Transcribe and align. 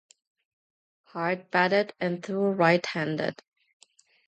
Hart 1.03 1.51
batted 1.51 1.93
and 1.99 2.25
threw 2.25 2.49
right-handed. 2.53 3.39